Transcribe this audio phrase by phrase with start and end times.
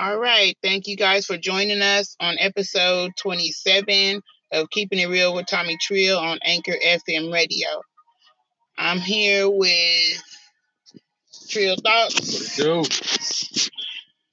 [0.00, 0.56] All right.
[0.62, 5.76] Thank you guys for joining us on episode 27 of Keeping It Real with Tomii
[5.80, 7.66] Trill on Anchor FM Radio.
[8.78, 10.22] I'm here with
[11.50, 12.56] Trill Thoughts.
[12.56, 12.84] Yo,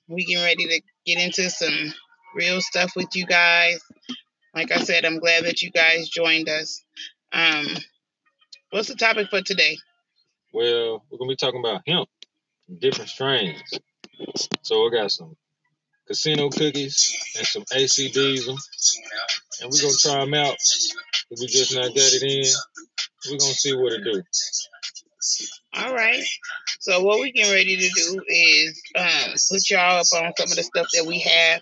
[0.08, 1.96] We getting ready to get into some
[2.36, 3.80] real stuff with you guys.
[4.54, 6.86] Like I said, I'm glad that you guys joined us.
[7.34, 7.66] Um,
[8.70, 9.80] what's the topic for today?
[10.54, 12.08] well, we're gonna be talking about hemp,
[12.78, 13.80] different strains.
[14.62, 15.36] So we got some
[16.08, 18.58] casino cookies and some AC Diesel,
[19.62, 20.56] and we're gonna try them out.
[21.32, 22.52] If we just not got it in,
[23.32, 24.22] we're gonna see what it do.
[25.78, 26.24] All right.
[26.80, 30.56] So what we getting ready to do is um, put y'all up on some of
[30.56, 31.62] the stuff that we have.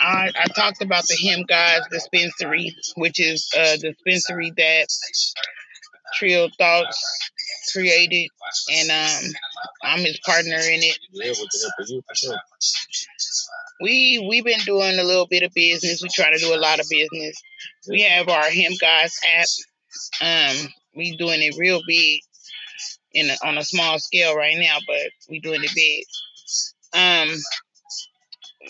[0.00, 4.86] I, I talked about the Hemp Guys Dispensary, which is a dispensary that
[6.14, 7.30] Trill Thoughts
[7.72, 8.28] created,
[8.72, 9.32] and um,
[9.82, 10.98] I'm his partner in it.
[11.12, 12.36] Yeah, for sure.
[13.80, 16.02] We we've been doing a little bit of business.
[16.02, 17.36] We try to do a lot of business.
[17.88, 19.46] We have our Hemp Guys app.
[20.20, 22.20] Um, we doing it real big
[23.12, 26.04] in a, on a small scale right now, but we doing it big.
[26.94, 27.36] Um,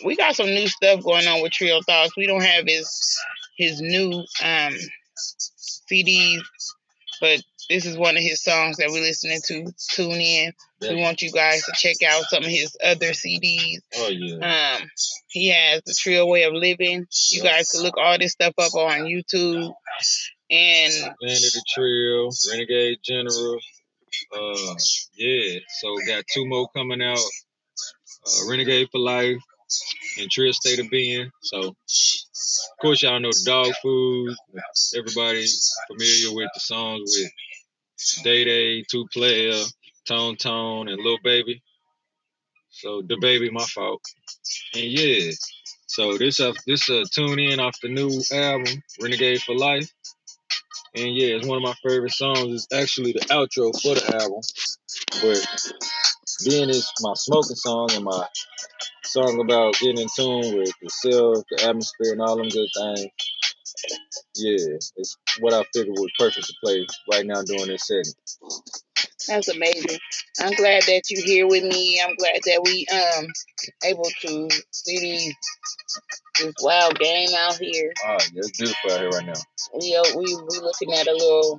[0.05, 2.17] we got some new stuff going on with Trill Thoughts.
[2.17, 3.19] We don't have his
[3.57, 4.11] his new
[4.43, 4.75] um
[5.91, 6.41] CDs,
[7.21, 9.73] but this is one of his songs that we're listening to.
[9.91, 10.53] Tune in.
[10.81, 13.79] We want you guys to check out some of his other CDs.
[13.97, 14.77] Oh yeah.
[14.79, 14.91] Um,
[15.29, 17.07] he has the Trill Way of Living.
[17.31, 19.73] You guys can look all this stuff up on YouTube.
[20.51, 23.59] And Land of the Trill, Renegade General.
[24.33, 24.75] Uh,
[25.17, 25.59] yeah.
[25.81, 27.19] So got two more coming out.
[27.19, 29.43] Uh, Renegade for Life
[30.19, 31.31] and Trill State of Being.
[31.43, 34.37] So of course y'all know the dog food.
[34.97, 35.47] Everybody
[35.89, 37.33] familiar with the songs with
[38.23, 39.63] Day Day, Two Player,
[40.07, 41.63] Tone Tone, and Lil Baby.
[42.71, 44.03] So the baby, my fault.
[44.75, 45.31] And yeah.
[45.89, 49.91] So this uh this uh tune in off the new album, Renegade for Life.
[50.95, 52.53] And yeah, it's one of my favorite songs.
[52.53, 54.41] It's actually the outro for the album.
[55.23, 55.47] But
[56.45, 58.27] being it's my smoking song and my
[59.05, 63.11] song about getting in tune with yourself, the atmosphere, and all them good things.
[64.35, 68.13] Yeah, it's what I figured was perfect to play right now during this setting.
[69.29, 69.99] that's amazing.
[70.41, 72.01] I'm glad that you're here with me.
[72.05, 73.27] I'm glad that we um
[73.85, 75.35] able to see these
[76.39, 77.93] this wild game out here.
[78.05, 79.41] Ah, yeah, it's beautiful out here right now.
[79.81, 81.59] We uh, we we looking at a little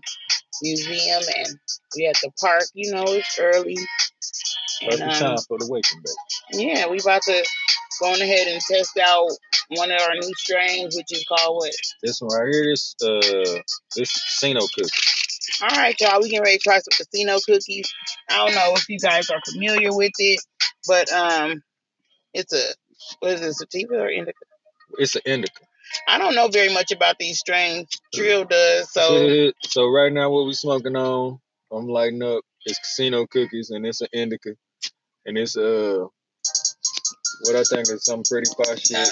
[0.62, 1.60] museum and
[1.96, 2.64] we at the park.
[2.74, 3.78] You know, it's early.
[4.82, 6.66] And um, time for the waking baby.
[6.66, 7.46] yeah, we about to
[8.00, 9.30] go on ahead and test out
[9.70, 11.72] one of our new strains, which is called what?
[12.04, 13.62] This one right here, this uh,
[13.96, 14.90] this casino cookie.
[15.62, 17.92] All right, y'all, we getting ready to try some casino cookies.
[18.30, 20.40] I don't know if you guys are familiar with it,
[20.88, 21.64] but um,
[22.34, 22.64] it's a
[23.20, 24.38] what is it, sativa or indica?
[24.98, 25.62] It's an indica.
[26.08, 27.88] I don't know very much about these strains.
[28.14, 31.40] Trill does, so so right now, what we smoking on?
[31.72, 32.44] I'm lighting up.
[32.66, 34.52] It's casino cookies, and it's an indica,
[35.26, 36.06] and it's uh,
[37.42, 39.08] what I think is some pretty fire shit.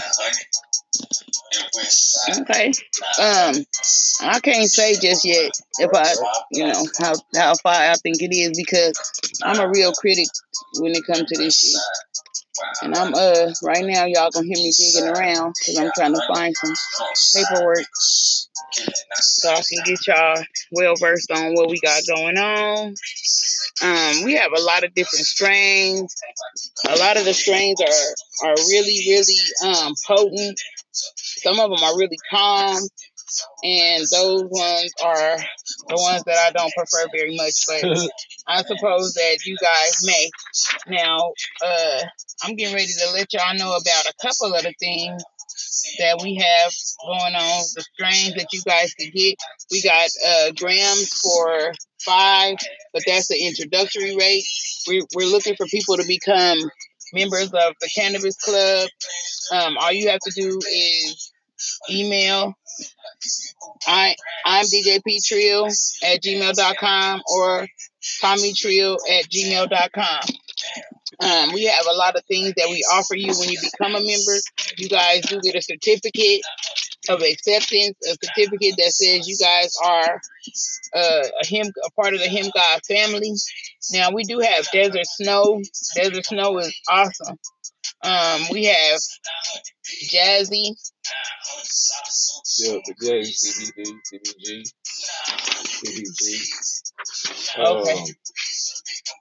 [2.40, 2.68] okay.
[3.20, 3.66] Um,
[4.22, 6.14] I can't say just yet if I,
[6.52, 9.00] you know, how how far I think it is because
[9.44, 10.28] I'm a real critic
[10.80, 11.82] when it comes to this shit.
[12.82, 16.22] And I'm uh right now y'all gonna hear me digging around because I'm trying to
[16.34, 16.74] find some
[17.36, 22.96] paperwork so I can get y'all well versed on what we got going on.
[23.84, 26.16] Um, we have a lot of different strains.
[26.88, 30.60] A lot of the strains are are really really um potent.
[30.94, 32.80] Some of them are really calm,
[33.64, 35.38] and those ones are
[35.88, 37.66] the ones that I don't prefer very much.
[37.68, 38.10] But
[38.48, 40.30] I suppose that you guys may.
[40.88, 42.02] Now, uh,
[42.44, 45.24] I'm getting ready to let y'all know about a couple of the things
[46.00, 46.72] that we have
[47.06, 49.36] going on, the strains that you guys can get.
[49.72, 51.72] We got uh, grams for
[52.04, 52.58] five,
[52.94, 54.46] but that's the introductory rate.
[54.88, 56.58] We're, we're looking for people to become
[57.14, 58.90] members of the Cannabis Club.
[59.52, 61.32] Um, all you have to do is
[61.90, 62.56] email
[63.88, 64.16] I,
[64.46, 67.68] I'm DJP Trill at gmail.com or
[68.22, 70.22] Tomii Trill at gmail.com.
[71.20, 74.00] Um, we have a lot of things that we offer you when you become a
[74.00, 74.38] member.
[74.78, 76.42] You guys do get a certificate
[77.08, 80.22] of acceptance, a certificate that says you guys are
[80.94, 83.34] uh, a him a part of the Hemp Guys family.
[83.92, 85.62] Now we do have Desert Snow.
[85.96, 87.38] Desert Snow is awesome.
[88.04, 89.00] Um, we have
[90.12, 90.76] Jazzy.
[92.60, 94.64] Yeah, the J, CBG,
[95.66, 96.26] CBG.
[97.58, 98.00] Okay.
[98.00, 98.06] Um,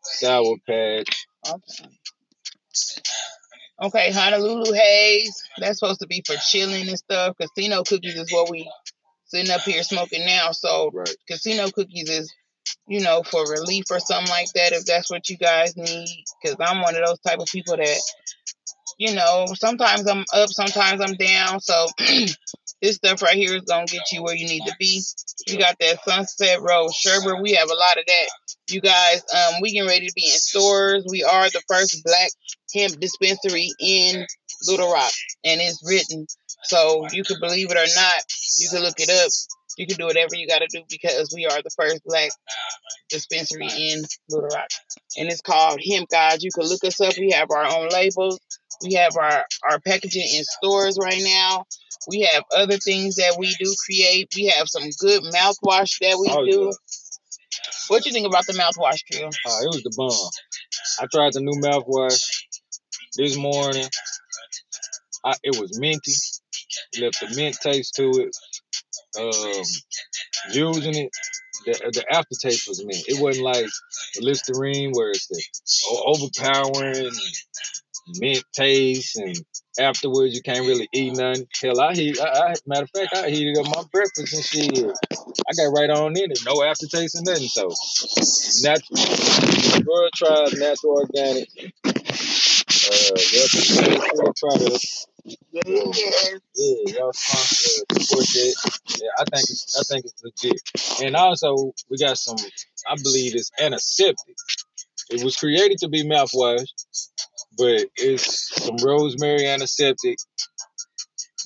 [0.03, 1.27] Sour Patch.
[1.49, 1.89] Okay.
[3.83, 5.43] Okay, Honolulu Haze.
[5.59, 7.37] That's supposed to be for chilling and stuff.
[7.41, 8.71] Casino cookies is what we
[9.27, 10.53] sitting up here smoking now.
[10.53, 11.17] So Right.
[11.29, 12.33] casino cookies is,
[12.87, 14.73] you know, for relief or something like that.
[14.73, 16.09] If that's what you guys need,
[16.43, 18.01] because I'm one of those type of people that,
[18.99, 21.61] you know, sometimes I'm up, sometimes I'm down.
[21.61, 21.87] So
[22.83, 25.03] this stuff right here is gonna get you where you need to be.
[25.47, 27.43] You got that Sunset Road sherbet.
[27.43, 28.27] We have a lot of that.
[28.71, 31.07] You guys, um, we getting ready to be in stores.
[31.11, 32.31] We are the first black
[32.75, 34.27] hemp dispensary in
[34.67, 35.13] Little Rock,
[35.45, 36.27] and it's written.
[36.65, 38.23] So you can believe it or not,
[38.59, 39.31] you can look it up.
[39.77, 42.31] You can do whatever you got to do because we are the first black
[43.09, 44.69] dispensary in Little Rock,
[45.19, 46.43] and it's called Hemp Guys.
[46.43, 47.15] You can look us up.
[47.19, 48.39] We have our own labels.
[48.83, 51.65] We have our our packaging in stores right now.
[52.09, 54.33] We have other things that we do create.
[54.37, 56.65] We have some good mouthwash that we Oh, do.
[56.67, 56.71] yeah.
[57.89, 59.31] What you think about the mouthwash, Trill?
[59.47, 60.31] Ah, it was the bomb.
[61.01, 62.21] I tried the new mouthwash
[63.17, 63.87] this morning.
[65.25, 66.13] I, it was minty.
[67.01, 68.37] Left the mint taste to it.
[69.19, 69.65] Um,
[70.53, 71.11] using it,
[71.67, 73.05] the, the aftertaste was mint.
[73.09, 73.67] It wasn't like
[74.21, 75.43] Listerine where it's the
[76.07, 77.11] overpowering
[78.19, 79.37] mint taste and
[79.79, 81.47] afterwards you can't really eat nothing.
[81.61, 82.21] Hell, I heat.
[82.21, 84.93] I, I, matter of fact, I heated up my breakfast and shit.
[85.13, 87.49] I got right on in it, no aftertaste and nothing.
[87.49, 87.71] So,
[88.63, 91.49] natural, world tried natural organic.
[92.87, 95.14] Uh, to
[95.55, 96.41] Yes.
[96.57, 97.85] yeah, y'all sponsor.
[99.01, 101.07] Yeah, I think it's I think it's legit.
[101.07, 102.37] And also we got some
[102.89, 104.37] I believe it's antiseptic.
[105.11, 106.67] It was created to be mouthwash,
[107.57, 110.19] but it's some rosemary antiseptic,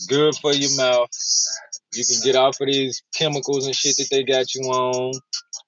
[0.09, 1.11] good for your mouth.
[1.95, 5.13] You can get off of these chemicals and shit that they got you on,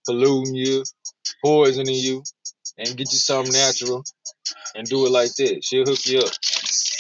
[0.06, 0.84] polluting you,
[1.44, 2.22] poisoning you,
[2.78, 4.04] and get you something natural
[4.75, 5.64] and do it like this.
[5.64, 6.32] She'll hook you up.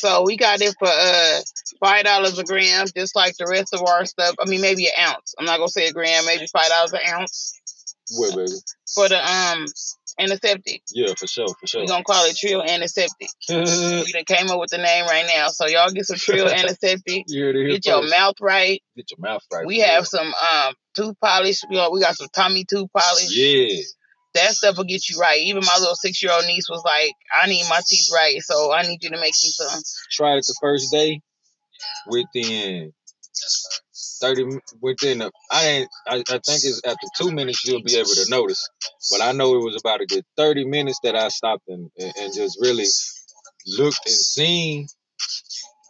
[0.00, 1.40] So we got it for uh
[1.84, 4.34] five dollars a gram, just like the rest of our stuff.
[4.40, 5.34] I mean, maybe an ounce.
[5.38, 7.60] I'm not gonna say a gram, maybe five dollars an ounce
[8.16, 8.52] What, baby?
[8.94, 9.66] for the um
[10.18, 10.82] antiseptic.
[10.90, 11.82] Yeah, for sure, for sure.
[11.82, 13.28] We gonna call it Trill antiseptic.
[13.48, 17.24] We done came up with the name right now, so y'all get some Trill antiseptic.
[17.26, 18.10] you Get your first.
[18.10, 18.82] mouth right.
[18.96, 19.66] Get your mouth right.
[19.66, 21.60] We have some um tooth polish.
[21.68, 23.36] We got, we got some Tomii tooth polish.
[23.36, 23.82] Yeah.
[24.34, 25.40] That stuff will get you right.
[25.40, 27.12] Even my little six year old niece was like,
[27.42, 29.82] "I need my teeth right, so I need you to make me some."
[30.12, 31.20] Tried it the first day.
[32.06, 32.92] Within
[34.20, 34.44] thirty,
[34.80, 35.88] within the, I ain't.
[36.06, 38.68] I, I think it's after two minutes you'll be able to notice.
[39.10, 42.12] But I know it was about a good thirty minutes that I stopped and and,
[42.20, 42.86] and just really
[43.66, 44.86] looked and seen.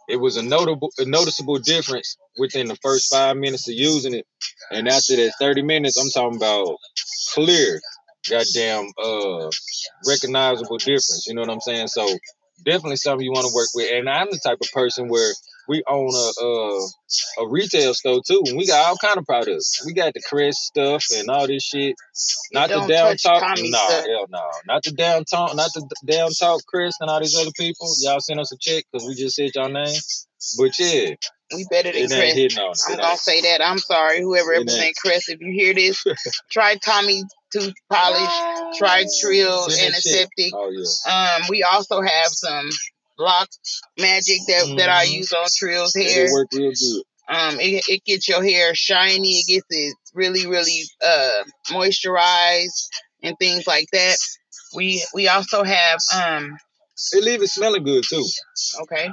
[0.07, 4.25] It was a notable, a noticeable difference within the first five minutes of using it,
[4.71, 6.77] and after that thirty minutes, I'm talking about
[7.33, 7.79] clear,
[8.29, 9.49] goddamn, uh,
[10.07, 11.25] recognizable difference.
[11.27, 11.87] You know what I'm saying?
[11.87, 12.07] So
[12.65, 13.91] definitely something you want to work with.
[13.91, 15.31] And I'm the type of person where
[15.67, 16.87] we own a a,
[17.43, 19.83] a retail store too, and we got all kind of products.
[19.85, 21.95] We got the Crest stuff and all this shit.
[22.51, 24.49] Not the down talk, no, hell no.
[24.67, 27.87] Not the down talk, not the down talk, Chris and all these other people.
[27.99, 29.95] Y'all send us a check because we just said y'all name.
[30.57, 31.15] But yeah,
[31.55, 32.59] We better than it ain't Crest.
[32.59, 32.79] on it.
[32.87, 33.61] I'm gonna say that.
[33.61, 34.67] I'm sorry, whoever It ain't.
[34.67, 35.29] represent Crest.
[35.29, 36.03] If you hear this,
[36.51, 37.23] try Tomii
[37.53, 38.77] tooth polish.
[38.77, 40.15] Try Trill Send that shit.
[40.27, 40.53] antiseptic.
[40.53, 41.35] Oh yeah.
[41.37, 42.69] Um, we also have some
[43.17, 43.49] Lock
[43.99, 45.11] Magic that that I Mhm.
[45.11, 46.25] use on Trill's hair.
[46.25, 47.03] It worked real good.
[47.29, 49.39] Um, it, it gets your hair shiny.
[49.39, 52.87] It gets it really, really uh moisturized
[53.23, 54.17] and things like that.
[54.73, 56.57] We we also have um
[57.13, 58.25] It leave it smelling good too.
[58.81, 59.09] okay,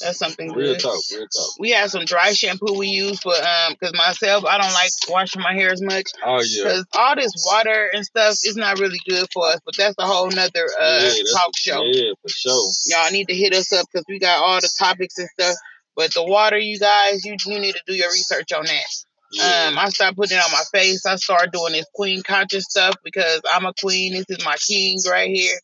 [0.00, 0.80] that's something Real good.
[0.80, 1.50] talk, real talk.
[1.58, 5.42] We have some dry shampoo we use for um because myself I don't like washing
[5.42, 6.64] my hair as much Oh yeah.
[6.64, 9.60] because all this water and stuff is not really good for us.
[9.64, 11.84] But that's a whole nother uh yeah, talk show.
[11.84, 12.70] yeah, for sure.
[12.86, 15.54] Y'all need to hit us up because we got all the topics and stuff.
[15.94, 19.04] But the water, you guys, you you need to do your research on that.
[19.32, 19.68] Yeah.
[19.68, 21.06] Um, I started putting it on my face.
[21.06, 24.12] I started doing this queen conscious stuff because I'm a queen.
[24.12, 25.58] This is my king right here.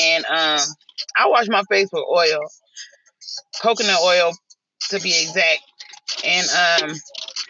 [0.00, 0.60] And um,
[1.16, 2.40] I wash my face with oil,
[3.60, 4.32] coconut oil
[4.90, 5.62] to be exact.
[6.24, 6.46] And
[6.90, 6.96] um,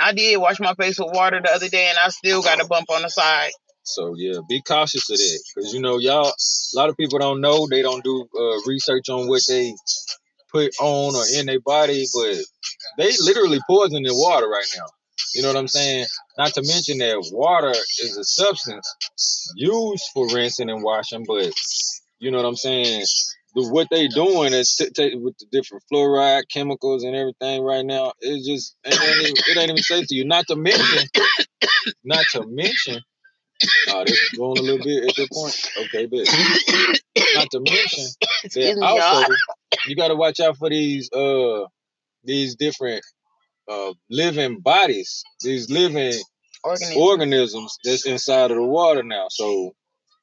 [0.00, 2.66] I did wash my face with water the other day, and I still got a
[2.66, 3.50] bump on the side.
[3.82, 6.28] So yeah, be cautious of that because you know y'all.
[6.28, 7.66] A lot of people don't know.
[7.68, 9.74] They don't do uh, research on what they
[10.52, 12.36] put on or in their body, but
[12.98, 14.86] they literally poison the water right now.
[15.34, 16.06] You know what I'm saying?
[16.38, 21.52] Not to mention that water is a substance used for rinsing and washing, but
[22.18, 23.04] you know what I'm saying?
[23.54, 27.84] The, what they doing is t- t- with the different fluoride chemicals and everything right
[27.84, 28.12] now.
[28.20, 30.24] It just it ain't even, it ain't even safe to you.
[30.24, 31.08] Not to mention,
[32.04, 33.00] not to mention.
[33.88, 35.70] Oh, this is going a little bit at this point.
[35.86, 36.26] Okay, but
[37.34, 38.04] not to mention
[38.54, 39.34] that also
[39.86, 41.66] you got to watch out for these uh
[42.24, 43.02] these different
[43.70, 46.14] uh living bodies, these living
[46.64, 46.96] Organisms.
[46.98, 49.26] organisms that's inside of the water now.
[49.30, 49.72] So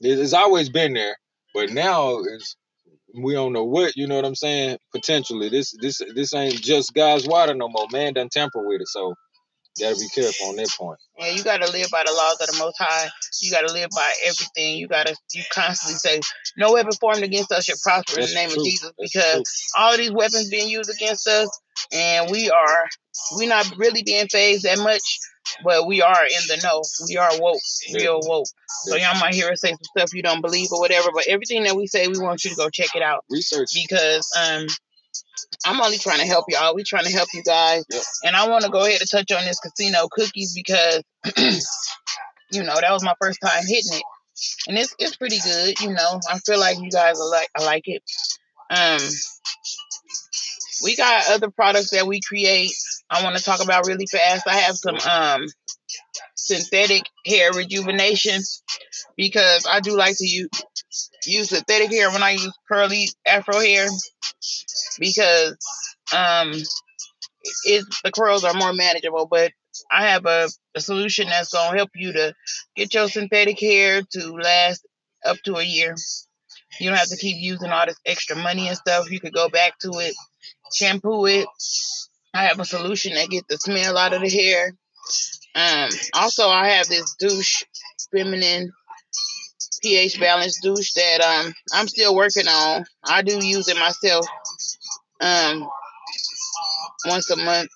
[0.02, 1.18] it's always been there,
[1.56, 2.56] but now it's
[3.24, 4.78] we don't know what you know what I'm saying.
[4.94, 7.88] Potentially, this this this ain't just God's water no more.
[7.92, 9.16] Man done tamper with it, so
[9.80, 11.00] gotta be careful on that point.
[11.18, 13.10] Yeah, you gotta live by the laws of the Most High.
[13.42, 14.78] You gotta live by everything.
[14.78, 16.22] You gotta you constantly say,
[16.58, 18.62] "No weapon formed against us shall prosper in the name true.
[18.62, 19.82] of Jesus," That's because true.
[19.82, 21.50] all of these weapons being used against us,
[21.92, 22.88] and we are
[23.34, 25.20] we're not really being phased that much,
[25.64, 26.82] but we are in the know.
[27.08, 27.62] We are woke,
[27.94, 28.48] real woke.
[28.86, 31.64] So y'all might hear us say some stuff you don't believe or whatever, but everything
[31.64, 33.70] that we say, we want you to go check it out research.
[33.74, 34.68] because um
[35.66, 36.76] I'm only trying to help y'all.
[36.76, 37.86] We trying to help you guys.
[37.90, 38.04] Yep.
[38.26, 41.04] And I want to go ahead and touch on this casino cookies because
[42.52, 44.04] you know, that was my first time hitting it.
[44.68, 46.20] And it's it's pretty good, you know.
[46.30, 48.04] I feel like you guys are like I like it.
[48.70, 49.00] Um
[50.84, 52.72] we got other products that we create.
[53.10, 54.48] I want to talk about really fast.
[54.48, 55.48] I have some um
[56.48, 58.42] synthetic hair rejuvenation
[59.16, 60.50] because I do like to use
[61.26, 63.88] use synthetic hair when I use curly afro hair
[65.00, 65.58] because
[66.16, 66.54] um
[67.66, 69.52] it the curls are more manageable but
[69.92, 72.34] I have a, a solution that's gonna help you to
[72.76, 74.86] get your synthetic hair to last
[75.26, 75.96] up to a year.
[76.80, 79.12] You don't have to keep using all this extra money and stuff.
[79.12, 80.16] You could go back to it,
[80.74, 81.48] shampoo it.
[82.34, 84.74] I have a solution that gets the smell out of the hair.
[85.58, 87.64] Um, also, I have this douche,
[88.12, 88.72] feminine
[89.82, 92.86] pH balanced douche that um I'm still working on.
[93.06, 94.26] I do use it myself
[95.20, 95.68] um
[97.06, 97.72] once a month,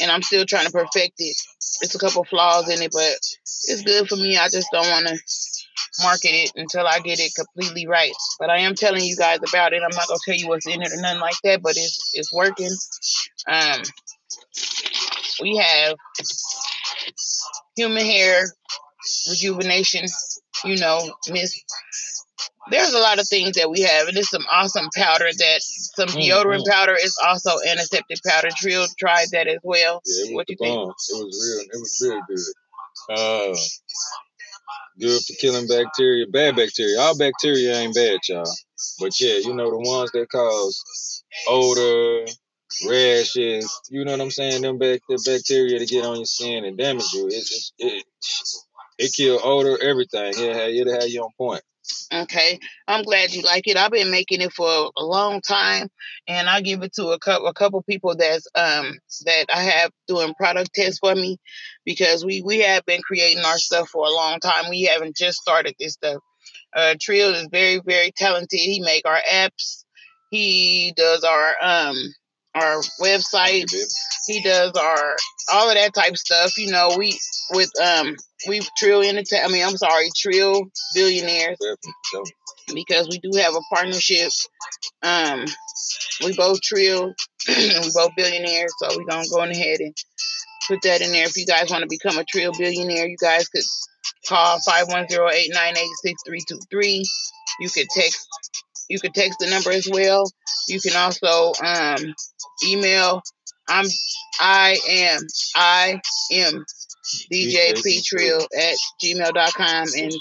[0.00, 1.36] and I'm still trying to perfect it.
[1.82, 3.14] It's a couple flaws in it, but
[3.68, 4.36] it's good for me.
[4.36, 5.18] I just don't want to
[6.02, 8.12] market it until I get it completely right.
[8.38, 9.82] But I am telling you guys about it.
[9.82, 12.32] I'm not gonna tell you what's in it or nothing like that, but it's it's
[12.32, 12.70] working.
[13.46, 13.82] Um,
[15.40, 15.96] we have
[17.76, 18.44] human hair
[19.28, 20.06] rejuvenation.
[20.64, 21.62] You know, Miss.
[22.70, 26.08] There's a lot of things that we have, and there's some awesome powder that some
[26.08, 26.70] deodorant Mhm.
[26.70, 28.48] powder is also antiseptic powder.
[28.56, 30.00] Trill tried that as well.
[30.04, 30.76] Yeah, What you think?
[30.76, 30.90] bomb.
[30.90, 31.60] It was real.
[31.72, 33.16] It was real good.
[33.18, 33.56] Uh,
[35.00, 37.00] good for killing bacteria, bad bacteria.
[37.00, 38.44] All bacteria ain't bad, y'all.
[39.00, 42.26] But yeah, you know the ones that cause odor,
[42.86, 43.80] rashes.
[43.90, 44.62] You know what I'm saying?
[44.62, 47.26] Them bac- the bacteria to get on your skin and damage you.
[47.28, 48.04] It it it,
[48.98, 50.32] it kill odor, everything.
[50.36, 51.62] It have, it'll have you on point.
[52.12, 53.76] Okay, I'm glad you like it.
[53.76, 55.88] I've been making it for a long time,
[56.28, 59.90] and I give it to a couple a couple people that's um that I have
[60.06, 61.38] doing product tests for me
[61.84, 64.70] because we we have been creating our stuff for a long time.
[64.70, 66.22] We haven't just started this stuff.
[66.74, 68.60] Uh, Trill is very very talented.
[68.60, 69.84] He make our apps.
[70.30, 71.96] He does our um
[72.54, 73.72] our you, website.
[74.26, 75.16] He does our
[75.52, 76.56] all of that type stuff.
[76.58, 77.18] You know, we
[77.52, 78.16] with um
[78.48, 79.44] we Trill Entertain.
[79.44, 81.58] I mean, I'm sorry, Trill Billionaires
[82.74, 84.30] because we do have a partnership.
[85.02, 85.44] Um,
[86.22, 87.14] we both trill,
[87.48, 89.94] we both billionaires, so we're gonna go ahead and
[90.68, 91.26] put that in there.
[91.26, 93.64] If you guys want to become a trill billionaire, you guys could
[94.28, 97.02] call 510-898-6323.
[97.60, 98.26] You could text
[98.90, 100.24] you could text the number as well.
[100.68, 102.14] You can also um,
[102.68, 103.22] email
[103.70, 103.86] I'm
[104.40, 105.20] I am
[105.54, 106.00] I
[106.32, 106.64] am
[107.32, 110.12] DJP Trill at gmail.com and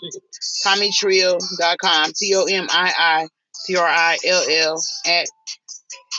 [0.65, 3.27] TomiiTrill.com, T O M I I
[3.65, 5.27] T R I L L at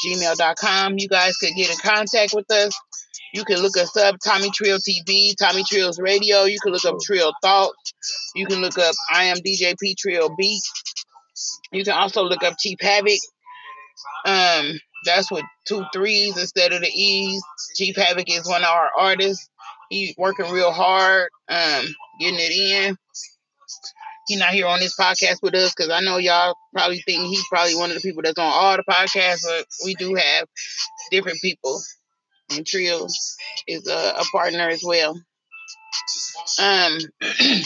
[0.04, 0.99] gmail.com.
[0.99, 2.73] You guys could get in contact with us.
[3.33, 6.45] You can look us up, Tomii Trill TV, Tomii Trill's Radio.
[6.45, 7.95] You can look up Trill Thoughts.
[8.35, 10.62] You can look up I am DJP Trill Beat.
[11.73, 13.19] You can also look up Chief Havoc.
[14.27, 17.43] Um, that's with two threes instead of the E's.
[17.77, 19.49] Chief Havoc is one of our artists.
[19.89, 21.85] He's working real hard, um,
[22.21, 22.97] getting it in.
[24.27, 27.45] He's not here on this podcast with us because I know y'all probably think he's
[27.49, 30.47] probably one of the people that's on all the podcasts, but we do have
[31.11, 31.81] different people,
[32.51, 33.09] and Trill
[33.67, 35.21] is a, a partner as well.
[36.59, 36.99] Um,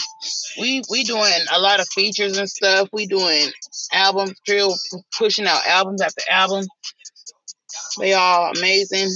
[0.61, 2.89] we we doing a lot of features and stuff.
[2.93, 3.49] We doing
[3.93, 4.75] albums, Trill
[5.19, 6.67] pushing out albums after album.
[7.99, 9.11] They all amazing.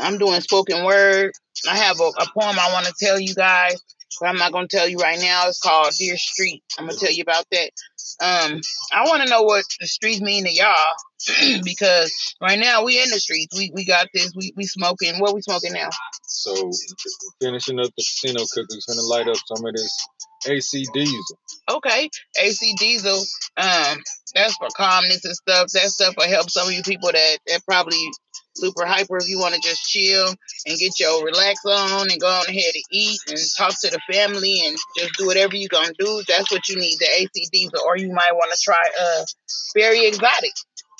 [0.00, 1.32] I'm doing spoken word.
[1.68, 3.76] I have a, a poem I want to tell you guys,
[4.20, 5.48] but I'm not gonna tell you right now.
[5.48, 6.62] It's called Deer Street.
[6.78, 7.70] I'm gonna tell you about that
[8.22, 8.60] Um,
[8.92, 10.74] I want to know what the streets mean to y'all
[11.64, 13.56] because right now we in the streets.
[13.58, 14.32] We we got this.
[14.36, 15.20] We we smoking.
[15.20, 15.90] What we smoking now?
[16.26, 16.70] So
[17.40, 19.92] finishing up the casino cookies, gonna light up some of this
[20.48, 21.38] AC Diesel.
[21.70, 22.08] Okay,
[22.40, 23.22] AC Diesel.
[23.56, 23.98] Um,
[24.34, 25.68] that's for calmness and stuff.
[25.72, 28.02] That stuff will help some of you people that that probably
[28.54, 30.28] super hyper if you want to just chill
[30.66, 34.00] and get your relax on and go on ahead and eat and talk to the
[34.12, 36.22] family and just do whatever you're gonna do.
[36.28, 37.80] That's what you need, the AC Diesel.
[37.84, 39.24] Or you might want to try uh
[39.74, 40.52] very exotic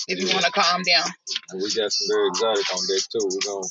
[0.08, 1.10] if you want to calm down.
[1.50, 3.24] And we got some very exotic on deck too.
[3.24, 3.68] We're gonna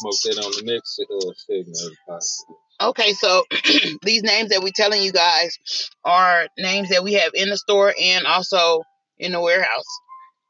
[0.00, 2.67] smoke that on the next uh, segment of the podcast.
[2.80, 3.44] Okay, so
[4.02, 5.58] these names that we're telling you guys
[6.04, 8.82] are names that we have in the store and also
[9.18, 9.84] in the warehouse.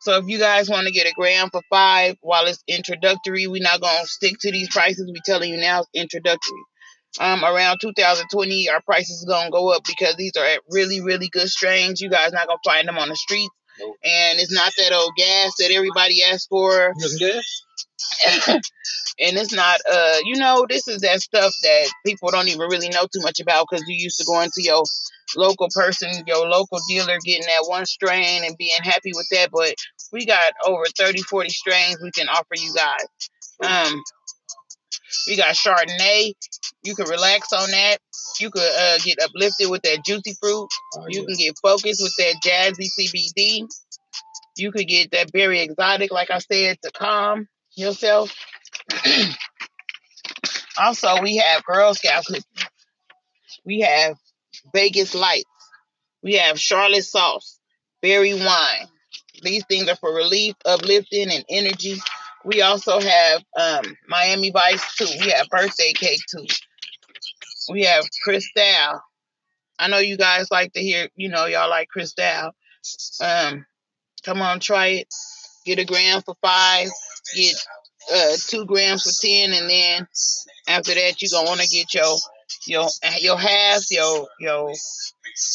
[0.00, 3.62] So if you guys want to get a gram for five while it's introductory, we're
[3.62, 5.06] not gonna stick to these prices.
[5.08, 6.60] We're telling you now it's introductory.
[7.18, 11.48] Um, around 2020, our prices gonna go up because these are at really, really good
[11.48, 12.00] strains.
[12.00, 13.48] You guys not gonna find them on the streets,
[13.80, 13.96] Nope.
[14.04, 16.92] and it's not that old gas that everybody asks for.
[16.96, 17.42] You got
[18.48, 18.62] and
[19.18, 23.06] it's not uh you know this is that stuff that people don't even really know
[23.12, 24.82] too much about because you used to go into your
[25.36, 29.74] local person your local dealer getting that one strain and being happy with that but
[30.12, 33.06] we got over 30 40 strains we can offer you guys.
[33.62, 34.02] Um
[35.26, 36.32] we got chardonnay.
[36.82, 37.98] You can relax on that.
[38.40, 40.68] You could uh, get uplifted with that juicy fruit.
[40.96, 41.26] Oh, you yeah.
[41.26, 43.66] can get focused with that jazzy cbd
[44.58, 48.34] you could get that very exotic like i said to calm yourself
[50.78, 52.44] also, we have Girl Scout cookies.
[53.64, 54.16] We have
[54.74, 55.44] Vegas Lights.
[56.22, 57.58] We have Charlotte Sauce,
[58.02, 58.88] Berry Wine.
[59.42, 61.96] These things are for relief, uplifting, and energy.
[62.44, 65.06] We also have um, Miami Vice too.
[65.20, 66.46] We have birthday cake too.
[67.70, 69.00] We have Cristal.
[69.78, 72.50] I know you guys like to hear, you know, y'all like Cristal.
[73.20, 73.66] Um,
[74.24, 75.14] come on, try it.
[75.64, 76.88] Get a gram for five.
[77.34, 77.56] Get
[78.12, 80.08] uh, two grams for ten, and then
[80.66, 82.16] after that, you're gonna want to get your
[82.66, 82.88] your
[83.20, 84.72] your halves, your your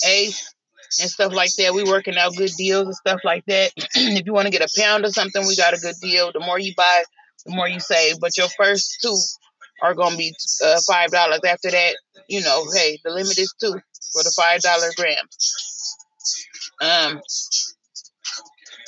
[0.08, 0.54] eighth,
[1.02, 1.74] and stuff like that.
[1.74, 3.72] We working out good deals and stuff like that.
[3.96, 6.32] if you want to get a pound or something, we got a good deal.
[6.32, 7.04] The more you buy,
[7.46, 8.20] the more you save.
[8.20, 9.18] But your first two
[9.82, 10.34] are gonna be
[10.64, 11.42] uh, five dollars.
[11.48, 11.96] After that,
[12.28, 13.74] you know, hey, the limit is two
[14.12, 15.98] for the five dollar grams.
[16.82, 17.22] Um,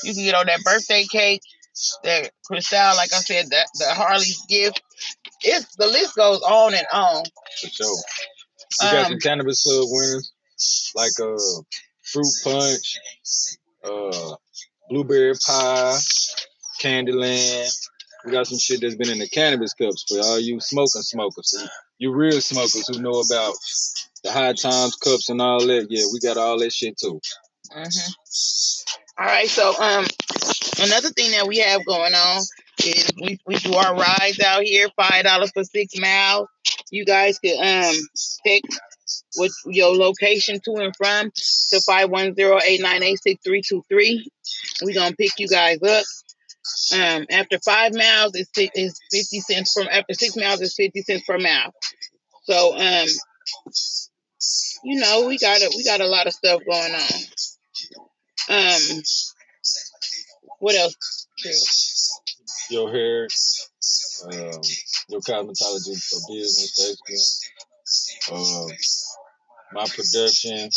[0.04, 1.42] you can get on that birthday cake,
[2.04, 4.82] that Cristal, like I said, that the Harley's gift.
[5.42, 7.24] It's the list goes on and on.
[7.62, 7.98] For sure.
[8.82, 10.32] We got Um, some cannabis club winners
[10.96, 11.62] like uh
[12.04, 12.98] fruit punch,
[13.84, 14.36] uh
[14.90, 15.98] blueberry pie,
[16.82, 17.72] Candyland.
[18.26, 21.54] We got some shit that's been in the cannabis cups for all you smoking smokers.
[21.58, 21.68] You,
[22.10, 23.54] you real smokers who know about
[24.24, 25.88] the high times cups and all that.
[25.90, 27.20] Yeah, we got all that shit too.
[27.72, 28.16] Mhm.
[29.18, 30.06] All right, so um,
[30.80, 32.42] another thing that we have going on
[32.84, 36.48] is we, we do our rides out here, five dollars for six miles.
[36.92, 37.96] You guys could um
[38.46, 38.80] text
[39.38, 41.32] with your location to and from
[41.70, 44.20] to 510-898-6323.
[44.84, 46.06] We're gonna pick you guys up.
[46.94, 49.88] Um, after five miles, it's it's fifty cents from.
[49.92, 51.74] After six miles, it's fifty cents per mile.
[52.44, 53.08] So um,
[54.84, 57.00] you know, we got a we got a lot of stuff going on.
[58.48, 59.02] Um,
[60.60, 60.96] what else?
[62.70, 63.28] Your hair,
[64.26, 64.62] um,
[65.10, 68.38] your cosmetology for business, basically.
[68.38, 68.68] Um,
[69.74, 70.70] my production.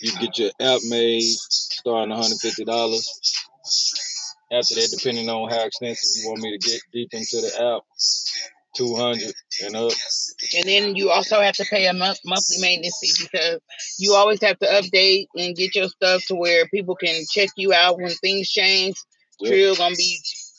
[0.00, 3.06] You get your app made, starting $150.
[4.52, 7.82] After that, depending on how extensive you want me to get deep into the app,
[8.76, 9.32] 200
[9.64, 9.92] and up.
[10.56, 13.60] And then you also have to pay a month, monthly maintenance fee because
[13.98, 17.72] you always have to update and get your stuff to where people can check you
[17.72, 18.96] out when things change.
[19.40, 19.50] Yep.
[19.50, 20.18] Trill gonna be,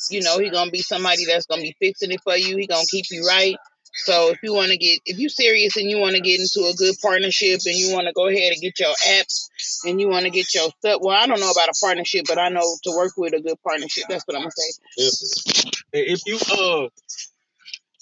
[0.10, 2.58] you know, he gonna be somebody that's gonna be fixing it for you.
[2.58, 3.56] He gonna keep you right.
[3.96, 6.68] So if you want to get, if you serious and you want to get into
[6.68, 9.50] a good partnership and you want to go ahead and get your apps
[9.86, 12.40] and you want to get your stuff, well, I don't know about a partnership, but
[12.40, 14.06] I know to work with a good partnership.
[14.10, 15.74] That's what I'm gonna say.
[15.94, 16.88] Hey, if you uh,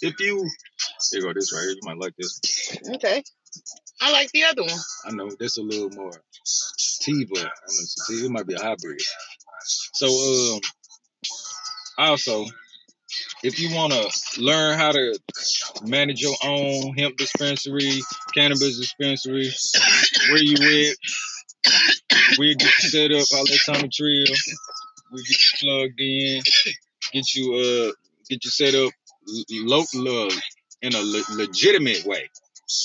[0.01, 2.39] if you here you go this right here, you might like this.
[2.95, 3.23] Okay.
[4.01, 4.79] I like the other one.
[5.05, 6.11] I know this a little more
[6.43, 7.35] sativa.
[7.35, 8.25] I know, sativa.
[8.25, 9.01] It might be a hybrid.
[9.93, 10.07] So
[10.55, 10.61] um,
[11.97, 12.45] also,
[13.43, 15.19] if you want to learn how to
[15.83, 18.01] manage your own hemp dispensary,
[18.33, 19.51] cannabis dispensary,
[20.29, 23.25] where you at, we'll get you set up.
[23.33, 24.35] I'll let Tomii Trill.
[25.11, 26.41] We'll get you plugged in,
[27.11, 27.91] get you uh,
[28.29, 28.91] get you set up
[29.65, 30.31] local uh,
[30.81, 32.29] in a le- legitimate way.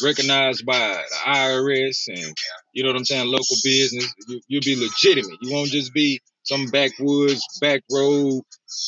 [0.03, 2.35] recognized by the IRS and
[2.73, 4.13] you know what I'm saying, local business.
[4.29, 5.39] You, you'll be legitimate.
[5.43, 8.43] You won't just be some backwoods, back road,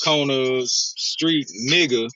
[0.04, 2.08] corner, street nigga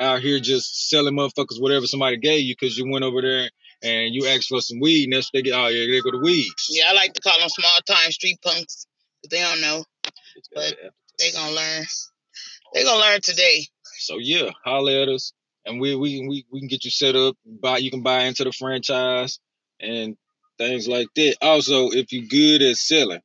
[0.00, 3.50] out here just selling motherfuckers whatever somebody gave you because you went over there
[3.82, 5.54] and you asked for some weed and that's what they get.
[5.58, 6.52] Oh yeah, they go to weed.
[6.70, 8.86] Yeah, I like to call them small time street punks.
[9.22, 9.84] But they don't know.
[10.54, 10.76] But
[11.18, 11.84] they gonna learn.
[12.74, 13.66] They gonna learn today.
[14.06, 15.32] So yeah, holler at us
[15.64, 17.36] and we we we, we can get you set up.
[17.44, 19.38] Buy you can buy into the franchise
[19.80, 20.16] and
[20.58, 21.36] things like that.
[21.40, 23.20] Also, if you're good at selling,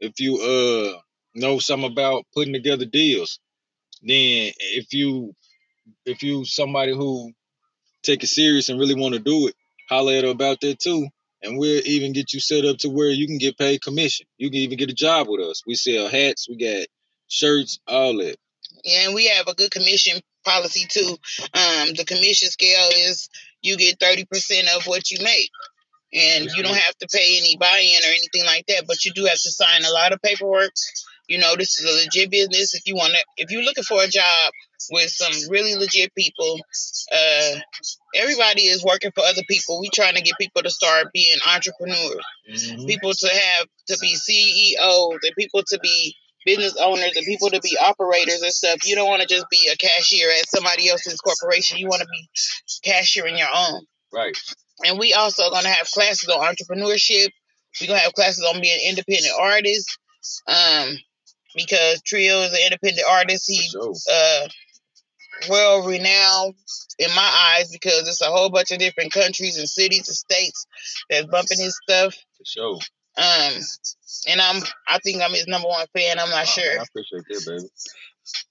[0.00, 1.00] if you uh
[1.34, 3.40] know something about putting together deals,
[4.02, 5.34] then if you
[6.04, 7.32] if you somebody who
[8.02, 9.54] take it serious and really want to do it,
[9.88, 11.08] holler at her about that too.
[11.42, 14.26] And we'll even get you set up to where you can get paid commission.
[14.38, 15.62] You can even get a job with us.
[15.66, 16.86] We sell hats, we got
[17.28, 18.36] shirts, all that.
[18.84, 21.16] And we have a good commission policy too.
[21.54, 23.28] Um, the commission scale is
[23.62, 25.50] you get thirty percent of what you make,
[26.12, 28.84] and you don't have to pay any buy-in or anything like that.
[28.86, 30.72] But you do have to sign a lot of paperwork.
[31.28, 32.74] You know, this is a legit business.
[32.74, 34.52] If you want to, if you're looking for a job
[34.90, 36.58] with some really legit people,
[37.12, 37.56] uh,
[38.14, 39.80] everybody is working for other people.
[39.80, 42.86] We trying to get people to start being entrepreneurs, mm-hmm.
[42.86, 46.14] people to have to be CEOs, and people to be
[46.48, 48.78] business owners and people to be operators and stuff.
[48.86, 51.76] You don't want to just be a cashier at somebody else's corporation.
[51.76, 52.28] You want to be
[52.82, 53.82] cashier in your own.
[54.12, 54.36] Right.
[54.84, 57.28] And we also gonna have classes on entrepreneurship.
[57.80, 59.98] We're gonna have classes on being independent artists.
[60.46, 60.96] Um,
[61.54, 63.44] because Trill is an independent artist.
[63.46, 63.74] He's
[64.10, 64.48] uh
[65.48, 66.54] well renowned
[66.98, 70.66] in my eyes because it's a whole bunch of different countries and cities and states
[71.10, 72.14] that's bumping his stuff.
[72.38, 72.78] For sure.
[73.18, 73.60] Um,
[74.28, 76.18] and I'm I think I'm his number one fan.
[76.18, 76.80] I'm not oh, sure.
[76.80, 77.68] I appreciate that, baby.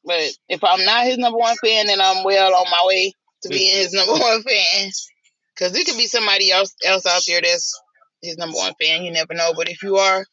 [0.03, 3.49] But if I'm not his number one fan, then I'm well on my way to
[3.49, 4.91] being his number one fan.
[5.57, 7.79] Cause there could be somebody else else out there that's
[8.21, 9.03] his number one fan.
[9.03, 9.53] You never know.
[9.55, 10.25] But if you are,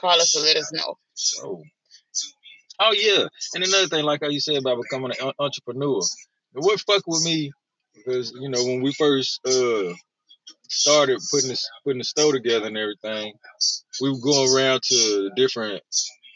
[0.00, 0.96] call us to let us know.
[1.14, 1.62] So,
[2.80, 6.00] oh yeah, and another thing, like how you said about becoming an entrepreneur,
[6.52, 7.50] what fuck with me
[7.94, 9.92] because you know when we first uh
[10.68, 13.32] started putting this putting the store together and everything,
[14.00, 15.82] we were going around to different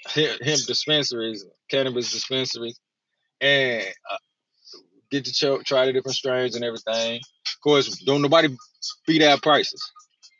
[0.06, 2.78] hemp dispensaries, cannabis dispensaries,
[3.40, 4.16] and uh,
[5.10, 7.20] get to ch- try the different strains and everything.
[7.46, 8.48] Of course, don't nobody
[9.06, 9.82] beat our prices.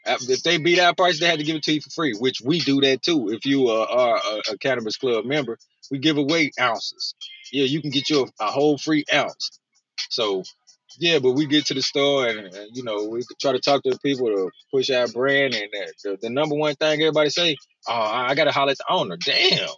[0.05, 2.41] If they beat our price, they had to give it to you for free, which
[2.41, 3.31] we do that too.
[3.31, 5.59] If you uh, are a, a, cannabis club member,
[5.93, 7.15] we give away ounces.
[7.53, 9.61] Yeah, you can get you a, a whole free ounce.
[10.11, 10.43] So
[10.98, 13.83] yeah, but we get to the store and, and, you know we try to talk
[13.83, 15.68] to the people to push our brand and
[16.05, 17.57] the, the number one thing everybody say,
[17.88, 19.16] oh, I gotta holler at the owner.
[19.16, 19.68] Damn, you know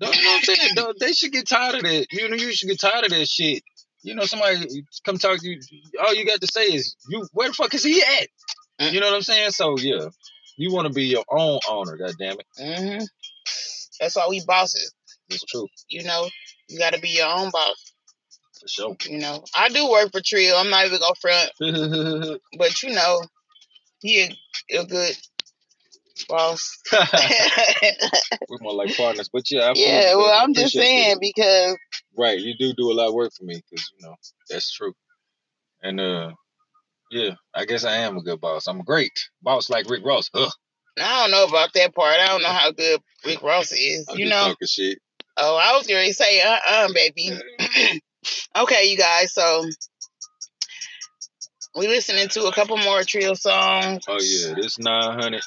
[0.00, 0.92] what I'm saying?
[0.98, 2.06] they should get tired of that.
[2.10, 3.62] You know, you should get tired of that shit.
[4.02, 5.60] You know, somebody come talk to you.
[6.04, 8.28] All you got to say is, "You, where the fuck is he at?"
[8.80, 8.92] Mm.
[8.92, 9.50] You know what I'm saying?
[9.50, 10.08] So yeah,
[10.56, 11.96] you want to be your own owner.
[11.98, 12.46] God damn it.
[12.58, 13.04] Mm-hmm.
[14.00, 14.94] That's why we bosses.
[15.28, 15.68] It's true.
[15.88, 16.28] You know,
[16.68, 17.89] you got to be your own boss.
[18.60, 18.96] For sure.
[19.08, 20.56] You know, I do work for Trill.
[20.56, 23.22] I'm not even gonna front, but you know,
[24.00, 24.22] he
[24.70, 25.16] a, a good
[26.28, 26.78] boss.
[26.92, 29.62] We're more like partners, but yeah.
[29.62, 31.20] I yeah, well, I'm just saying it.
[31.20, 31.76] because
[32.16, 34.14] right, you do do a lot of work for me because you know
[34.50, 34.92] that's true,
[35.82, 36.32] and uh,
[37.10, 38.66] yeah, I guess I am a good boss.
[38.66, 40.28] I'm a great boss, like Rick Ross.
[40.34, 40.50] Ugh.
[40.98, 42.16] I don't know about that part.
[42.20, 44.06] I don't know how good Rick Ross is.
[44.08, 44.54] I'm you know.
[45.36, 47.30] Oh, I was to say, uh, uh baby.
[48.56, 49.32] okay, you guys.
[49.32, 49.64] So
[51.76, 54.04] we listening to a couple more Trill songs.
[54.08, 55.40] Oh yeah, this 900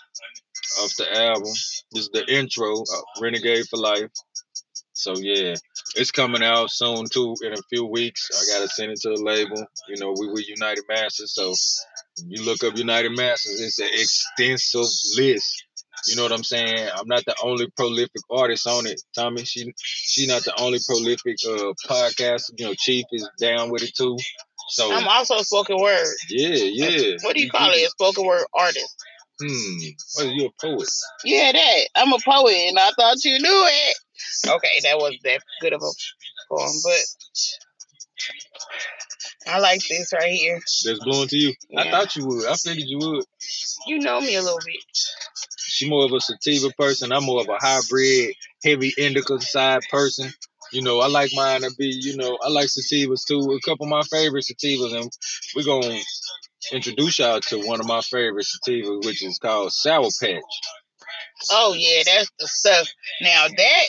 [0.79, 1.53] off the album.
[1.91, 4.09] This is the intro, uh, Renegade for Life.
[4.93, 5.55] So yeah,
[5.95, 7.35] it's coming out soon too.
[7.41, 9.65] In a few weeks, I gotta send it to the label.
[9.87, 11.53] You know, we were United Masters, so
[12.25, 13.59] you look up United Masters.
[13.59, 15.65] It's an extensive list
[16.07, 16.89] you know what I'm saying?
[16.95, 19.47] I'm not the only prolific artist on it, Tomii.
[19.47, 22.51] She she not the only prolific uh podcast.
[22.57, 24.17] You know, Chief is down with it too.
[24.69, 26.07] So I'm also a spoken word.
[26.29, 27.17] Yeah, yeah.
[27.21, 27.85] What do you, call it?
[27.85, 28.95] A spoken word artist.
[29.41, 29.77] Hmm.
[30.15, 30.87] What are you a poet?
[31.25, 31.87] Yeah, that.
[31.95, 33.95] I'm a poet, and I thought you knew it.
[34.47, 35.91] Okay, that was that good of a
[36.49, 37.03] poem, but
[39.47, 40.61] I like this right here.
[40.85, 41.53] That's blowing to you.
[41.69, 41.81] Yeah.
[41.81, 42.45] I thought you would.
[42.45, 43.25] I figured you would.
[43.87, 44.79] You know me a little bit.
[45.87, 47.11] More of a sativa person.
[47.11, 50.31] I'm more of a hybrid, heavy indica side person.
[50.71, 53.39] You know, I like mine to be, you know, I like sativas too.
[53.39, 55.11] A couple of my favorite sativas, and
[55.55, 55.99] we're gonna
[56.71, 60.41] introduce y'all to one of my favorite sativas, which is called Sour Patch.
[61.51, 62.87] Oh yeah, that's the stuff.
[63.21, 63.85] Now that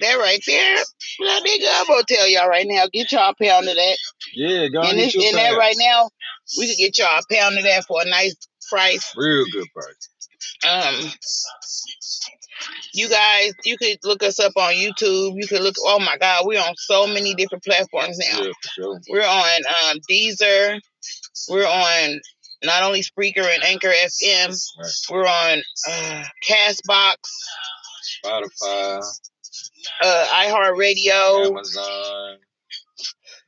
[0.00, 0.76] that right there,
[1.18, 3.98] well, nigga, I'm gonna tell y'all right now, get y'all a pound of that.
[4.34, 6.10] Yeah, go and get you and that right now,
[6.58, 8.36] we could get y'all a pound of that for a nice
[8.68, 9.14] price.
[9.16, 10.08] Real good price.
[10.68, 10.94] Um,
[12.92, 15.32] you guys, you could look us up on YouTube.
[15.36, 15.76] You could look.
[15.80, 18.42] Oh my God, we're on so many different platforms now.
[18.42, 19.00] Yeah, sure.
[19.08, 20.78] We're on um, Deezer.
[21.48, 22.20] We're on
[22.62, 24.48] not only Spreaker and Anchor FM.
[24.78, 24.90] Right.
[25.10, 27.16] We're on uh, Castbox,
[28.24, 29.02] Spotify,
[30.02, 31.46] uh, iHeartRadio.
[31.46, 32.36] Amazon,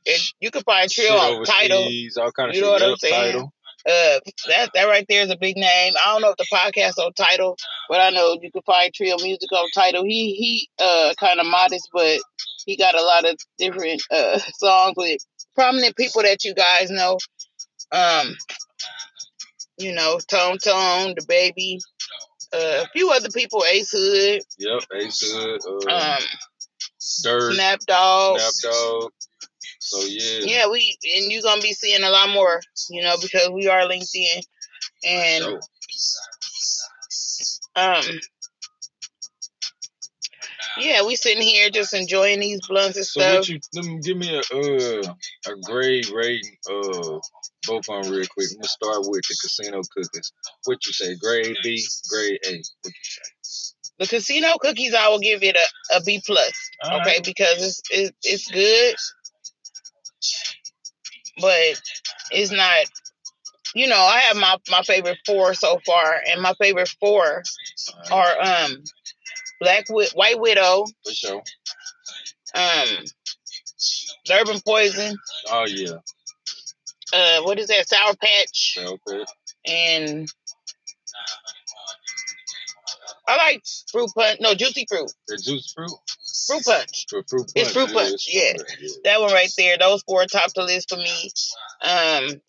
[0.07, 1.77] And you can find Trill on Tidal.
[2.19, 2.63] all kind of You shit.
[2.63, 3.13] know what I'm saying?
[3.33, 3.53] Tidal.
[3.85, 5.93] Uh, that that right there is a big name.
[6.03, 7.57] I don't know if the podcast on Tidal,
[7.89, 10.03] but I know you can find Trill Music on Tidal.
[10.05, 12.19] He he uh kind of modest, but
[12.65, 15.19] he got a lot of different uh songs with
[15.55, 17.17] prominent people that you guys know.
[17.91, 18.35] Um,
[19.77, 21.79] you know, Tone Tone, the baby,
[22.53, 26.23] uh, a few other people, Ace Hood, Yep, Ace Hood, uh, um,
[27.23, 28.39] Dirt, Snap Dog.
[28.39, 29.11] Snap Dog.
[29.85, 33.49] So yeah, Yeah, we and you're gonna be seeing a lot more, you know, because
[33.49, 34.41] we are linked in,
[35.05, 35.43] and
[37.75, 38.03] um,
[40.79, 43.49] yeah, we sitting here just enjoying these blunts and so stuff.
[43.49, 45.13] you let me give me a uh
[45.51, 47.19] a grade rating uh
[47.67, 48.47] both on real quick.
[48.51, 50.31] I'm gonna start with the casino cookies.
[50.63, 51.15] What you say?
[51.15, 52.51] Grade B, grade A.
[52.51, 53.21] What you say?
[53.99, 57.23] the casino cookies, I will give it a, a B plus, All okay, right.
[57.23, 58.95] because it's it, it's good,
[61.39, 61.81] but
[62.31, 62.85] it's not.
[63.75, 67.41] You know, I have my my favorite four so far, and my favorite four
[68.11, 68.83] are um
[69.59, 71.43] Black Wi- White Widow, For sure.
[72.55, 72.87] um
[74.25, 75.17] Durban Poison,
[75.49, 75.95] Oh yeah.
[77.13, 79.29] uh what is that Sour Patch, Self it.
[79.65, 80.27] and
[83.27, 84.39] I like fruit punch.
[84.41, 85.91] No, juicy fruit, The juice fruit.
[86.47, 87.05] Fruit punch.
[87.09, 87.49] Fruit punch.
[87.55, 88.53] It's fruit punch, yeah.
[88.79, 88.89] yeah.
[89.03, 89.77] That one right there.
[89.77, 91.31] Those four top the list for me.
[91.83, 92.41] Um,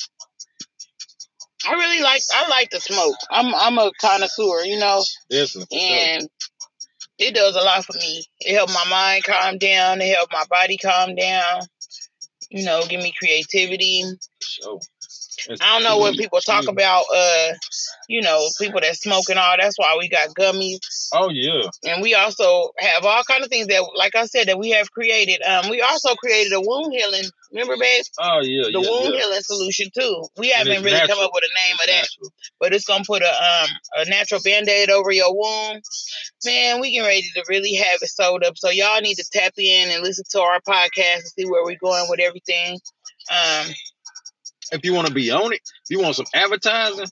[1.67, 2.23] I really like.
[2.33, 3.17] I like the smoke.
[3.31, 5.79] I'm I'm a connoisseur, you know, Definitely.
[5.79, 5.99] For sure.
[5.99, 6.29] and
[7.19, 8.25] it does a lot for me.
[8.41, 10.01] It helps my mind calm down.
[10.01, 11.63] It helps my body calm down.
[12.51, 14.05] You know, give me creativity.
[14.41, 14.81] Sure.
[15.49, 17.05] It's- I don't know what people talk about.
[17.15, 17.53] Uh,
[18.09, 19.57] you know, people that smoke and all.
[19.59, 20.79] That's why we got gummies.
[21.13, 21.63] Oh yeah.
[21.85, 24.91] and we also have all kind of things that, like I said, that we have
[24.91, 25.41] created.
[25.43, 27.25] Um, we also created a wound healing.
[27.53, 28.65] Remember, babe, Oh yeah.
[28.65, 29.21] the yeah, wound yeah.
[29.21, 30.25] healing solution too.
[30.39, 32.33] We haven't really come up with a name It's of that, natural.
[32.61, 35.83] but it's gonna put a um a natural band aid over your wound.
[36.45, 38.59] Man, we getting ready to really have it sold up.
[38.59, 41.79] So y'all need to tap in and listen to our podcast and see where we're
[41.83, 42.79] going with everything.
[43.31, 43.67] Um,
[44.75, 47.07] If you want to be on it, if you want some advertising,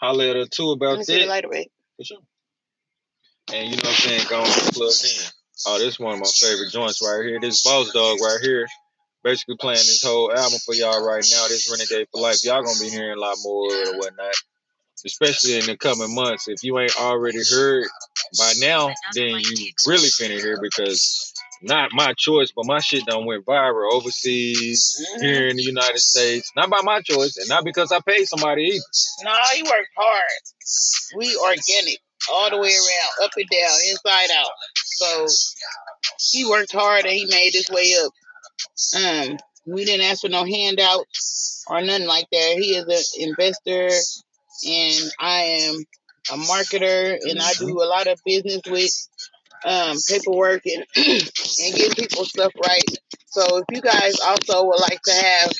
[0.00, 1.28] holler at her too let about me see the that.
[1.28, 1.48] lighter.
[1.96, 2.18] For sure.
[3.52, 4.26] And you know what I'm saying?
[4.28, 5.24] Go on and plug in.
[5.66, 7.40] Oh, this is one of my favorite joints right here.
[7.40, 8.66] This Boss Dog right here.
[9.24, 11.48] Basically playing this whole album for y'all right now.
[11.48, 12.44] This Renegade for Life.
[12.44, 14.34] Y'all gonna be hearing a lot more of it or whatnot.
[15.04, 16.46] Especially in the coming months.
[16.48, 17.84] If you ain't already heard
[18.38, 21.32] by now, then you really finna hear because
[21.62, 25.22] not my choice, but my shit done went viral overseas, Mhm.
[25.22, 26.50] here in the United States.
[26.56, 28.84] Not by my choice, and not because I paid somebody either.
[29.22, 30.22] No, he worked hard.
[31.16, 31.98] We organic
[32.30, 34.50] all the way around, up and down, inside out.
[34.84, 35.26] So
[36.32, 38.12] he worked hard and he made his way up.
[38.96, 42.56] Um, we didn't ask for no handouts or nothing like that.
[42.58, 43.88] He is an investor,
[44.66, 45.84] and I am
[46.30, 48.90] a marketer, and I do a lot of business with
[49.64, 52.98] um, paperwork and and get people stuff right.
[53.26, 55.52] So if you guys also would like to have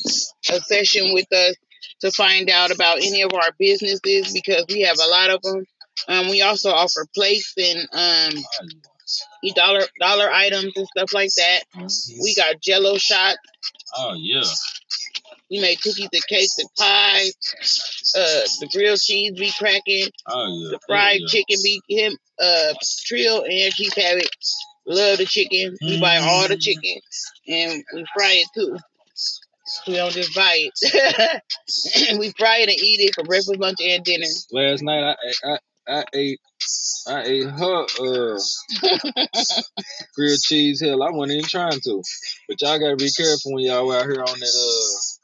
[0.52, 1.54] a session with us
[2.00, 5.64] to find out about any of our businesses because we have a lot of them.
[6.06, 8.44] Um, we also offer plates and um,
[9.54, 11.60] dollar dollar items and stuff like that.
[12.22, 13.38] We got Jello shots.
[13.96, 14.42] Oh yeah.
[15.50, 17.34] We made cookies and cakes and pies.
[18.14, 20.08] Uh, the grilled cheese be cracking.
[20.26, 20.70] Oh yeah.
[20.72, 21.26] The fried yeah.
[21.28, 22.16] chicken be him.
[22.40, 22.74] Uh,
[23.06, 24.28] Trill and Chief Havoc
[24.88, 25.76] love the chicken.
[25.80, 27.00] We buy all the chicken
[27.46, 28.76] and we fry it too.
[29.86, 31.42] We don't just buy it.
[32.18, 34.26] we fry it and eat it for breakfast, lunch, and dinner.
[34.50, 35.58] Last night I I
[35.88, 36.40] I ate
[37.06, 38.38] I ate her uh
[40.14, 41.02] grilled cheese hill.
[41.02, 42.02] I wasn't even trying to.
[42.48, 45.17] But y'all gotta be careful when y'all were out here on that uh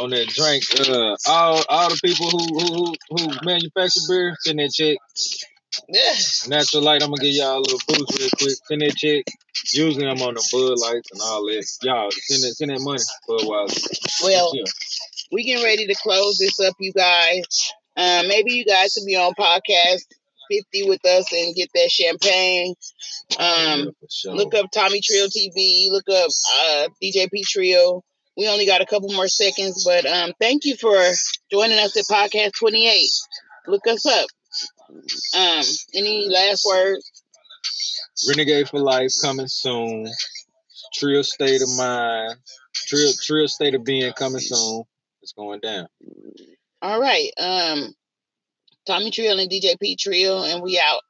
[0.00, 0.64] on that drink.
[0.88, 4.98] Uh all all the people who who who, manufacture beer, send that check.
[6.48, 8.56] Natural light, I'm gonna give y'all a little boost real quick.
[8.66, 9.24] Send that check.
[9.72, 11.66] Usually I'm on the Bud Lights and all that.
[11.82, 13.66] Y'all send that send that money for a while.
[14.24, 14.52] well,
[15.32, 17.72] we getting ready to close this up, you guys.
[17.96, 20.02] Um, maybe you guys could be on podcast
[20.50, 22.74] 50 with us and get that champagne.
[23.38, 24.34] Um, Yeah, sure.
[24.34, 25.90] Look up Tomii Trill TV.
[25.90, 26.30] Look up
[26.60, 28.04] uh, DJP Trill.
[28.38, 30.96] We only got a couple more seconds, but um, thank you for
[31.50, 33.04] joining us at Podcast 28.
[33.66, 34.26] Look us up.
[35.36, 37.24] Um, any last words?
[38.28, 40.06] Renegade for Life coming soon.
[40.94, 42.36] Trill State of Mind.
[42.86, 44.84] Trio, Trill State of Being coming soon.
[45.20, 45.88] It's going down.
[46.80, 47.30] All right.
[47.40, 47.92] Um,
[48.88, 51.00] Tomii Trill and DJP Trill, and we out.